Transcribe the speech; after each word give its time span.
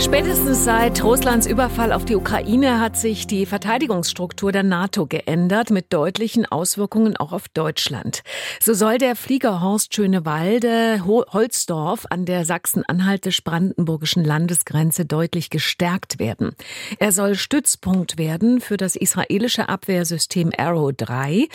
Spätestens 0.00 0.64
seit 0.64 1.02
Russlands 1.02 1.44
Überfall 1.48 1.92
auf 1.92 2.04
die 2.04 2.14
Ukraine 2.14 2.78
hat 2.78 2.96
sich 2.96 3.26
die 3.26 3.46
Verteidigungsstruktur 3.46 4.52
der 4.52 4.62
NATO 4.62 5.06
geändert, 5.06 5.70
mit 5.70 5.92
deutlichen 5.92 6.46
Auswirkungen 6.46 7.16
auch 7.16 7.32
auf 7.32 7.48
Deutschland. 7.48 8.22
So 8.60 8.74
soll 8.74 8.98
der 8.98 9.16
Flieger 9.16 9.60
Horst 9.60 9.96
Schönewalde 9.96 11.02
Holzdorf 11.04 12.06
an 12.10 12.26
der 12.26 12.44
Sachsen-Anhaltisch-Brandenburgischen 12.44 14.24
Landesgrenze 14.24 15.04
deutlich 15.04 15.50
gestärkt 15.50 16.20
werden. 16.20 16.52
Er 17.00 17.10
soll 17.10 17.34
Stützpunkt 17.34 18.18
werden 18.18 18.60
für 18.60 18.76
das 18.76 18.94
israelische 18.94 19.68
Abwehrsystem 19.68 20.52
Arrow 20.56 20.92
3 20.96 21.48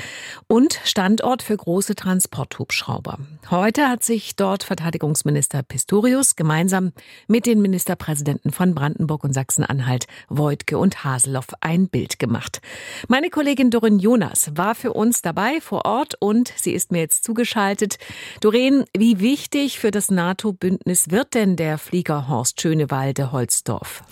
und 0.47 0.81
Standort 0.83 1.44
für 1.44 1.55
große 1.55 1.95
Transporthubschrauber. 1.95 3.19
Heute 3.49 3.88
hat 3.88 4.03
sich 4.03 4.35
dort 4.35 4.63
Verteidigungsminister 4.63 5.63
Pistorius 5.63 6.35
gemeinsam 6.35 6.91
mit 7.27 7.45
den 7.45 7.61
Ministerpräsidenten 7.61 8.32
Präsidenten 8.33 8.51
von 8.51 8.73
Brandenburg 8.73 9.23
und 9.23 9.33
Sachsen-Anhalt, 9.33 10.07
Voigtke 10.27 10.77
und 10.77 11.03
Haseloff, 11.03 11.47
ein 11.61 11.87
Bild 11.87 12.17
gemacht. 12.17 12.61
Meine 13.07 13.29
Kollegin 13.29 13.69
Dorin 13.69 13.99
Jonas 13.99 14.51
war 14.55 14.75
für 14.75 14.93
uns 14.93 15.21
dabei 15.21 15.61
vor 15.61 15.85
Ort 15.85 16.15
und 16.19 16.51
sie 16.55 16.71
ist 16.71 16.91
mir 16.91 16.99
jetzt 16.99 17.23
zugeschaltet. 17.23 17.97
Doreen, 18.41 18.85
wie 18.97 19.19
wichtig 19.19 19.79
für 19.79 19.91
das 19.91 20.09
NATO-Bündnis 20.09 21.11
wird 21.11 21.35
denn 21.35 21.55
der 21.55 21.77
Flieger 21.77 22.27
Horst 22.27 22.59
Schönewalde-Holzdorf? 22.61 24.03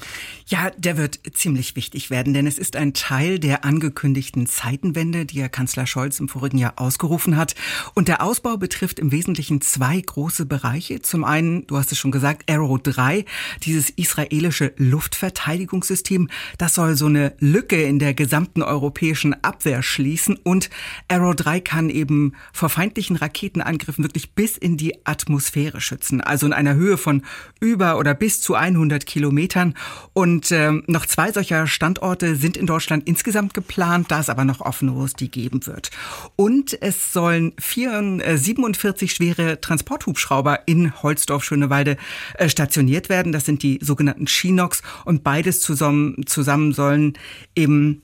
Ja, 0.45 0.70
der 0.77 0.98
wird 0.98 1.20
ziemlich 1.34 1.76
wichtig 1.76 2.09
werden, 2.09 2.34
denn 2.34 2.45
es 2.45 2.57
ist 2.57 2.76
ein 2.76 2.93
Teil 2.93 3.40
der 3.40 3.63
angekündigten 3.65 4.48
Zeitenwende, 4.48 5.26
die 5.26 5.41
Herr 5.41 5.49
Kanzler 5.49 5.88
Scholz 5.88 6.20
im 6.20 6.27
vorigen 6.27 6.57
Jahr 6.57 6.73
ausgerufen 6.76 7.37
hat. 7.37 7.55
Und 7.96 8.07
der 8.07 8.21
Ausbau 8.21 8.57
betrifft 8.57 8.99
im 8.99 9.12
Wesentlichen 9.12 9.62
zwei 9.62 9.99
große 9.99 10.46
Bereiche. 10.46 11.01
Zum 11.01 11.24
einen, 11.24 11.65
du 11.68 11.77
hast 11.77 11.91
es 11.91 11.98
schon 11.98 12.12
gesagt, 12.12 12.51
Arrow 12.51 12.77
3, 12.81 13.26
dieses 13.63 13.93
israelische 14.12 14.73
Luftverteidigungssystem. 14.77 16.29
Das 16.57 16.76
soll 16.76 16.95
so 16.95 17.05
eine 17.05 17.34
Lücke 17.40 17.81
in 17.81 17.98
der 17.98 18.13
gesamten 18.13 18.62
europäischen 18.62 19.41
Abwehr 19.41 19.81
schließen. 19.81 20.37
Und 20.43 20.70
Arrow 21.07 21.34
3 21.34 21.62
kann 21.62 21.90
eben 21.90 22.34
vor 22.51 22.70
feindlichen 22.70 23.15
Raketenangriffen 23.15 24.03
wirklich 24.03 24.34
bis 24.34 24.57
in 24.57 24.76
die 24.76 25.05
Atmosphäre 25.05 25.79
schützen. 25.79 26.20
Also 26.20 26.45
in 26.45 26.53
einer 26.53 26.76
Höhe 26.76 26.98
von 26.98 27.23
über 27.62 27.98
oder 27.98 28.13
bis 28.13 28.41
zu 28.41 28.55
100 28.55 29.05
Kilometern. 29.05 29.76
Und 30.13 30.51
äh, 30.51 30.71
noch 30.87 31.05
zwei 31.05 31.31
solcher 31.31 31.68
Standorte 31.68 32.35
sind 32.35 32.57
in 32.57 32.65
Deutschland 32.65 33.07
insgesamt 33.07 33.53
geplant, 33.53 34.12
da 34.12 34.20
es 34.20 34.29
aber 34.29 34.43
noch 34.43 34.59
offen, 34.59 34.93
wo 34.93 35.05
es 35.05 35.13
die 35.13 35.31
geben 35.31 35.65
wird. 35.68 35.90
Und 36.35 36.77
es 36.81 37.13
sollen 37.13 37.53
vier, 37.59 37.93
äh, 38.23 38.37
47 38.37 39.13
schwere 39.13 39.62
Transporthubschrauber 39.62 40.59
in 40.65 41.01
Holzdorf-Schönewalde 41.01 41.96
äh, 42.34 42.49
stationiert 42.49 43.07
werden. 43.07 43.31
Das 43.31 43.46
sind 43.46 43.63
die 43.63 43.79
sogenannten 43.81 44.01
Chinox 44.26 44.82
und 45.05 45.24
beides 45.24 45.62
zusammen, 45.62 46.26
zusammen 46.26 46.74
sollen 46.74 47.13
eben 47.55 48.04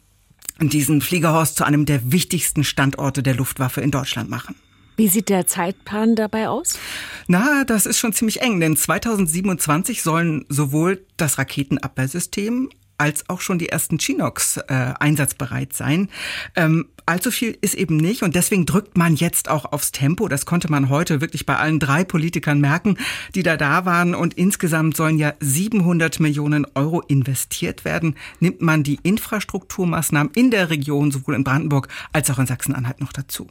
diesen 0.59 1.01
Fliegerhorst 1.01 1.55
zu 1.55 1.63
einem 1.63 1.85
der 1.85 2.11
wichtigsten 2.11 2.63
Standorte 2.63 3.21
der 3.21 3.35
Luftwaffe 3.35 3.81
in 3.81 3.91
Deutschland 3.91 4.29
machen. 4.29 4.55
Wie 4.95 5.07
sieht 5.07 5.29
der 5.29 5.45
Zeitplan 5.45 6.15
dabei 6.15 6.49
aus? 6.49 6.79
Na, 7.27 7.63
das 7.65 7.85
ist 7.85 7.99
schon 7.99 8.13
ziemlich 8.13 8.41
eng, 8.41 8.59
denn 8.59 8.75
2027 8.75 10.01
sollen 10.01 10.45
sowohl 10.49 11.05
das 11.17 11.37
Raketenabwehrsystem 11.37 12.69
als 12.97 13.29
auch 13.29 13.41
schon 13.41 13.59
die 13.59 13.69
ersten 13.69 13.97
Chinox 13.99 14.57
äh, 14.57 14.93
einsatzbereit 14.99 15.73
sein. 15.73 16.09
Ähm, 16.55 16.87
allzu 17.05 17.31
viel 17.31 17.57
ist 17.61 17.73
eben 17.73 17.97
nicht 17.97 18.23
und 18.23 18.35
deswegen 18.35 18.65
drückt 18.65 18.97
man 18.97 19.15
jetzt 19.15 19.49
auch 19.49 19.65
aufs 19.65 19.91
Tempo. 19.91 20.27
Das 20.27 20.45
konnte 20.45 20.69
man 20.69 20.89
heute 20.89 21.21
wirklich 21.21 21.45
bei 21.45 21.55
allen 21.57 21.79
drei 21.79 22.03
Politikern 22.03 22.59
merken, 22.59 22.97
die 23.35 23.43
da 23.43 23.57
da 23.57 23.85
waren. 23.85 24.15
Und 24.15 24.33
insgesamt 24.35 24.97
sollen 24.97 25.17
ja 25.17 25.33
700 25.39 26.19
Millionen 26.19 26.65
Euro 26.75 27.01
investiert 27.01 27.85
werden. 27.85 28.15
Nimmt 28.39 28.61
man 28.61 28.83
die 28.83 28.99
Infrastrukturmaßnahmen 29.03 30.33
in 30.33 30.51
der 30.51 30.69
Region, 30.69 31.11
sowohl 31.11 31.35
in 31.35 31.43
Brandenburg 31.43 31.87
als 32.11 32.29
auch 32.29 32.39
in 32.39 32.47
Sachsen-Anhalt 32.47 32.99
noch 32.99 33.13
dazu. 33.13 33.47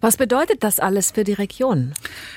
Was 0.00 0.16
bedeutet 0.16 0.62
das 0.62 0.78
alles 0.80 1.10
für 1.10 1.24
die 1.24 1.32
Region? 1.32 1.94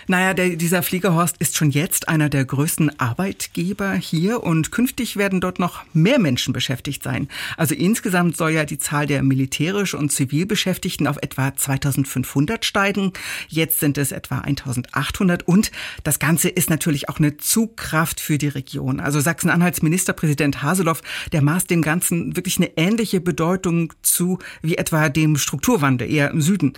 Naja, 0.08 0.34
der, 0.34 0.50
dieser 0.56 0.84
Fliegerhorst 0.84 1.38
ist 1.40 1.58
schon 1.58 1.72
jetzt 1.72 2.10
einer 2.10 2.30
der 2.30 2.46
größten 2.46 3.00
Arbeitgeber 3.00 3.94
hier 3.94 4.44
und 4.44 4.72
künftig 4.72 5.18
werden 5.18 5.42
dort 5.42 5.60
noch 5.60 5.84
mehr 5.94 6.20
Menschen 6.20 6.54
beschäftigt 6.54 7.04
sein. 7.04 7.28
Also 7.58 7.76
insgesamt 7.76 8.38
soll 8.38 8.52
ja 8.52 8.66
die 8.66 8.78
Zahl 8.78 9.08
der 9.08 9.24
militärisch 9.24 9.94
und 9.94 10.12
zivil 10.12 10.46
Beschäftigten 10.46 11.08
auf 11.08 11.18
etwa 11.22 11.56
2500 11.56 12.66
steigen. 12.66 13.14
Jetzt 13.48 13.80
sind 13.80 13.98
es 13.98 14.12
etwa 14.12 14.40
1800 14.40 15.48
und 15.48 15.72
das 16.04 16.20
Ganze 16.20 16.50
ist 16.50 16.70
natürlich 16.70 17.10
auch 17.10 17.20
eine 17.20 17.38
Zugkraft 17.38 18.20
für 18.20 18.38
die 18.38 18.48
Region. 18.48 19.00
Also 19.00 19.20
Sachsen-Anhalts 19.20 19.82
Ministerpräsident 19.82 20.62
Haseloff, 20.62 21.02
der 21.32 21.42
maßt 21.42 21.70
dem 21.70 21.82
Ganzen 21.82 22.36
wirklich 22.36 22.58
eine 22.58 22.78
ähnliche 22.78 23.22
Bedeutung 23.22 23.94
zu 24.02 24.40
wie 24.62 24.78
etwa 24.78 25.10
dem 25.10 25.38
Strukturwandel 25.38 26.10
eher 26.10 26.32
im 26.32 26.42
Süden 26.42 26.74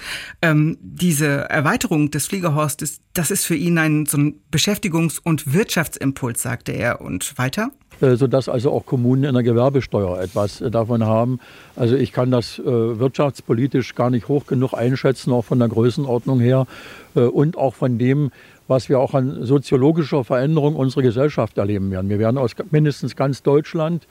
ähm, 0.48 0.78
diese 0.82 1.50
Erweiterung 1.50 2.12
des 2.12 2.28
Fliegerhorstes, 2.28 3.02
das 3.14 3.32
ist 3.32 3.46
für 3.46 3.56
ihn 3.56 3.78
ein, 3.78 4.06
so 4.06 4.18
ein 4.18 4.42
Beschäftigungs- 4.52 5.20
und 5.22 5.54
Wirtschaftsimpuls, 5.54 6.42
sagte 6.42 6.72
er. 6.72 7.02
Und 7.02 7.38
weiter? 7.38 7.72
Äh, 8.00 8.16
sodass 8.16 8.48
also 8.48 8.72
auch 8.72 8.86
Kommunen 8.86 9.24
in 9.24 9.34
der 9.34 9.44
Gewerbesteuer 9.44 10.22
etwas 10.22 10.62
äh, 10.62 10.70
davon 10.70 11.04
haben. 11.04 11.40
Also 11.76 11.96
ich 11.96 12.12
kann 12.12 12.30
das 12.30 12.60
äh, 12.60 12.64
wirtschaftspolitisch 12.66 13.96
gar 13.96 14.10
nicht 14.10 14.28
hoch 14.28 14.46
genug 14.46 14.74
einschätzen, 14.74 15.34
auch 15.34 15.46
von 15.46 15.60
der 15.60 15.68
Größenordnung 15.68 16.40
her 16.40 16.68
und 17.14 17.58
auch 17.58 17.74
von 17.74 17.98
dem, 17.98 18.30
was 18.68 18.90
wir 18.90 19.00
auch 19.00 19.14
an 19.14 19.46
soziologischer 19.46 20.24
Veränderung 20.24 20.76
unserer 20.76 21.04
Gesellschaft 21.04 21.58
erleben 21.58 21.92
werden. 21.92 22.10
Wir 22.10 22.20
werden 22.20 22.38
aus 22.38 22.52
mindestens 22.72 23.16
ganz 23.16 23.44
Deutschland 23.44 24.08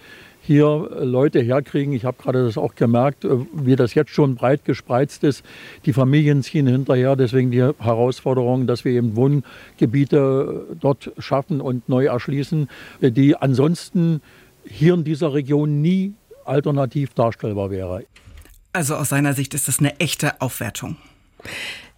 hier 0.46 0.88
Leute 1.00 1.40
herkriegen. 1.40 1.92
Ich 1.92 2.04
habe 2.04 2.22
gerade 2.22 2.44
das 2.44 2.56
auch 2.56 2.74
gemerkt, 2.74 3.24
äh, 3.24 3.30
wie 3.52 3.76
das 3.76 3.94
jetzt 3.94 4.12
schon 4.12 4.36
breit 4.36 4.64
gespreizt 4.64 5.24
ist. 5.24 5.44
Die 5.84 5.92
Familien 5.92 6.42
ziehen 6.42 6.66
hinterher, 6.66 7.16
deswegen 7.16 7.50
die 7.50 7.62
Herausforderung, 7.62 8.66
dass 8.66 8.84
wir 8.84 8.92
eben 8.92 9.16
Wohngebiete 9.16 10.66
dort 10.80 11.12
schaffen 11.18 11.60
und 11.60 11.88
neu 11.88 12.06
erschließen, 12.06 12.68
äh, 13.00 13.10
die 13.10 13.36
ansonsten 13.36 14.22
hier 14.64 14.94
in 14.94 15.04
dieser 15.04 15.34
Region 15.34 15.80
nie 15.82 16.14
alternativ 16.44 17.12
darstellbar 17.14 17.70
wäre. 17.70 18.04
Also 18.72 18.94
aus 18.94 19.08
seiner 19.08 19.32
Sicht 19.32 19.54
ist 19.54 19.68
das 19.68 19.80
eine 19.80 19.98
echte 20.00 20.40
Aufwertung. 20.40 20.96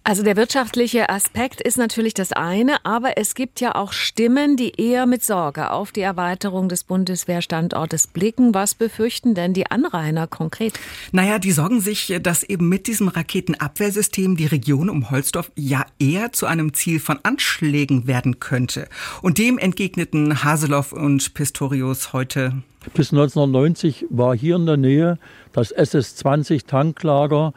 Also 0.03 0.23
der 0.23 0.37
wirtschaftliche 0.37 1.09
Aspekt 1.09 1.61
ist 1.61 1.77
natürlich 1.77 2.13
das 2.13 2.31
eine, 2.31 2.83
aber 2.83 3.17
es 3.17 3.35
gibt 3.35 3.59
ja 3.59 3.75
auch 3.75 3.91
Stimmen, 3.91 4.55
die 4.55 4.71
eher 4.81 5.05
mit 5.05 5.23
Sorge 5.23 5.71
auf 5.71 5.91
die 5.91 6.01
Erweiterung 6.01 6.67
des 6.69 6.83
Bundeswehrstandortes 6.83 8.07
blicken. 8.07 8.53
Was 8.55 8.73
befürchten 8.73 9.35
denn 9.35 9.53
die 9.53 9.69
Anrainer 9.69 10.25
konkret? 10.25 10.79
Naja, 11.11 11.37
die 11.37 11.51
sorgen 11.51 11.81
sich, 11.81 12.17
dass 12.23 12.43
eben 12.43 12.69
mit 12.69 12.87
diesem 12.87 13.09
Raketenabwehrsystem 13.09 14.35
die 14.37 14.47
Region 14.47 14.89
um 14.89 15.11
Holzdorf 15.11 15.51
ja 15.55 15.85
eher 15.99 16.31
zu 16.31 16.47
einem 16.47 16.73
Ziel 16.73 16.99
von 16.99 17.19
Anschlägen 17.23 18.07
werden 18.07 18.39
könnte. 18.39 18.87
Und 19.21 19.37
dem 19.37 19.57
entgegneten 19.57 20.43
Haseloff 20.43 20.91
und 20.93 21.33
Pistorius 21.33 22.13
heute. 22.13 22.63
Bis 22.93 23.11
1990 23.11 24.05
war 24.09 24.35
hier 24.35 24.55
in 24.55 24.65
der 24.65 24.77
Nähe 24.77 25.19
das 25.51 25.71
SS-20 25.71 26.65
Tanklager 26.65 27.53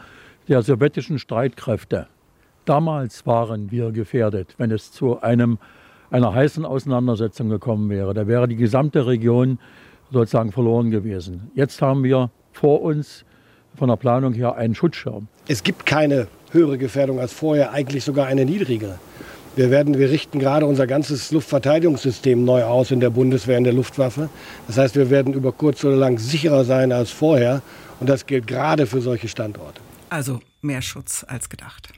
der 0.48 0.62
sowjetischen 0.62 1.18
Streitkräfte. 1.18 2.08
Damals 2.64 3.26
waren 3.26 3.70
wir 3.70 3.90
gefährdet, 3.90 4.54
wenn 4.58 4.70
es 4.70 4.92
zu 4.92 5.20
einem, 5.20 5.58
einer 6.10 6.32
heißen 6.32 6.64
Auseinandersetzung 6.64 7.48
gekommen 7.48 7.90
wäre. 7.90 8.14
Da 8.14 8.26
wäre 8.26 8.46
die 8.46 8.56
gesamte 8.56 9.06
Region 9.06 9.58
sozusagen 10.12 10.52
verloren 10.52 10.90
gewesen. 10.90 11.50
Jetzt 11.54 11.82
haben 11.82 12.04
wir 12.04 12.30
vor 12.52 12.82
uns 12.82 13.24
von 13.76 13.88
der 13.88 13.96
Planung 13.96 14.34
her 14.34 14.54
einen 14.56 14.74
Schutzschirm. 14.74 15.28
Es 15.48 15.62
gibt 15.62 15.86
keine 15.86 16.28
höhere 16.50 16.78
Gefährdung 16.78 17.18
als 17.18 17.32
vorher, 17.32 17.72
eigentlich 17.72 18.04
sogar 18.04 18.26
eine 18.26 18.44
niedrigere. 18.44 18.98
Wir, 19.56 19.70
werden, 19.70 19.98
wir 19.98 20.10
richten 20.10 20.38
gerade 20.38 20.64
unser 20.64 20.86
ganzes 20.86 21.30
Luftverteidigungssystem 21.30 22.42
neu 22.42 22.64
aus 22.64 22.90
in 22.90 23.00
der 23.00 23.10
Bundeswehr, 23.10 23.58
in 23.58 23.64
der 23.64 23.74
Luftwaffe. 23.74 24.30
Das 24.66 24.78
heißt, 24.78 24.96
wir 24.96 25.10
werden 25.10 25.34
über 25.34 25.52
kurz 25.52 25.84
oder 25.84 25.96
lang 25.96 26.18
sicherer 26.18 26.64
sein 26.64 26.92
als 26.92 27.10
vorher. 27.10 27.60
Und 28.00 28.08
das 28.08 28.24
gilt 28.26 28.46
gerade 28.46 28.86
für 28.86 29.02
solche 29.02 29.28
Standorte. 29.28 29.80
Also 30.08 30.40
mehr 30.62 30.80
Schutz 30.80 31.24
als 31.28 31.48
gedacht. 31.48 31.88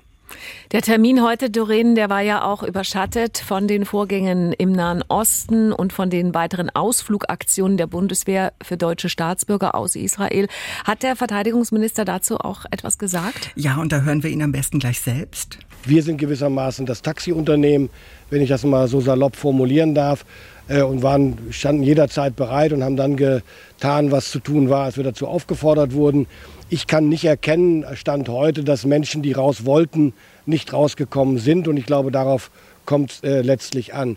Der 0.73 0.83
Termin 0.83 1.23
heute, 1.23 1.51
Doreen, 1.51 1.95
der 1.95 2.11
war 2.11 2.21
ja 2.21 2.45
auch 2.45 2.63
überschattet 2.63 3.39
von 3.39 3.69
den 3.69 3.85
Vorgängen 3.85 4.53
im 4.53 4.73
Nahen 4.73 5.05
Osten 5.09 5.73
und 5.73 5.93
von 5.93 6.11
den 6.11 6.35
weiteren 6.35 6.71
Ausflugaktionen 6.71 7.77
der 7.77 7.87
Bundeswehr 7.87 8.53
für 8.63 8.77
deutsche 8.77 9.09
Staatsbürger 9.09 9.75
aus 9.75 9.97
Israel. 9.97 10.49
Hat 10.85 11.03
der 11.03 11.17
Verteidigungsminister 11.17 12.05
dazu 12.05 12.39
auch 12.39 12.65
etwas 12.71 12.99
gesagt? 12.99 13.51
Ja, 13.55 13.77
und 13.77 13.93
da 13.93 14.01
hören 14.01 14.23
wir 14.23 14.31
ihn 14.31 14.43
am 14.43 14.53
besten 14.53 14.79
gleich 14.79 15.01
selbst. 15.01 15.59
Wir 15.85 16.03
sind 16.03 16.17
gewissermaßen 16.17 16.87
das 16.87 17.03
Taxiunternehmen, 17.03 17.91
wenn 18.31 18.41
ich 18.41 18.49
das 18.49 18.65
mal 18.65 18.89
so 18.89 19.01
salopp 19.01 19.37
formulieren 19.37 19.95
darf. 19.95 20.25
äh, 20.69 20.83
und 20.83 21.03
waren, 21.03 21.39
standen 21.51 21.83
jederzeit 21.83 22.37
bereit 22.37 22.73
und 22.73 22.83
haben 22.83 22.97
dann 22.97 23.17
getan, 23.17 24.11
was 24.11 24.31
zu 24.31 24.39
tun 24.39 24.71
war, 24.71 24.85
als 24.85 24.97
wir 24.97 25.05
dazu 25.05 25.27
aufgefordert 25.27 25.93
wurden. 25.93 26.27
Ich 26.69 26.87
kann 26.87 27.08
nicht 27.08 27.25
erkennen, 27.25 27.84
Stand 27.94 28.28
heute, 28.28 28.64
dass 28.64 28.84
Menschen, 28.84 29.22
die 29.22 29.32
raus 29.32 29.64
wollten, 29.64 30.12
nicht 30.46 30.72
rausgekommen 30.72 31.38
sind. 31.38 31.69
Und 31.69 31.76
ich 31.76 31.87
glaube, 31.87 32.11
darauf 32.11 32.50
kommt 32.84 33.12
es 33.12 33.22
äh, 33.22 33.43
letztlich 33.43 33.94
an. 33.94 34.16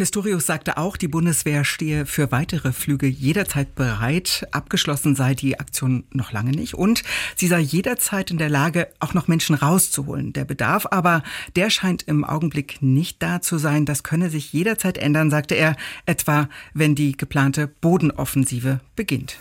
Pistorius 0.00 0.46
sagte 0.46 0.78
auch, 0.78 0.96
die 0.96 1.08
Bundeswehr 1.08 1.62
stehe 1.62 2.06
für 2.06 2.32
weitere 2.32 2.72
Flüge 2.72 3.06
jederzeit 3.06 3.74
bereit. 3.74 4.48
Abgeschlossen 4.50 5.14
sei 5.14 5.34
die 5.34 5.60
Aktion 5.60 6.04
noch 6.10 6.32
lange 6.32 6.52
nicht. 6.52 6.72
Und 6.72 7.02
sie 7.36 7.48
sei 7.48 7.60
jederzeit 7.60 8.30
in 8.30 8.38
der 8.38 8.48
Lage, 8.48 8.88
auch 8.98 9.12
noch 9.12 9.28
Menschen 9.28 9.54
rauszuholen. 9.54 10.32
Der 10.32 10.46
Bedarf 10.46 10.86
aber, 10.90 11.22
der 11.54 11.68
scheint 11.68 12.02
im 12.04 12.24
Augenblick 12.24 12.80
nicht 12.80 13.22
da 13.22 13.42
zu 13.42 13.58
sein. 13.58 13.84
Das 13.84 14.02
könne 14.02 14.30
sich 14.30 14.54
jederzeit 14.54 14.96
ändern, 14.96 15.28
sagte 15.28 15.54
er, 15.54 15.76
etwa 16.06 16.48
wenn 16.72 16.94
die 16.94 17.16
geplante 17.16 17.66
Bodenoffensive 17.66 18.80
beginnt. 18.96 19.36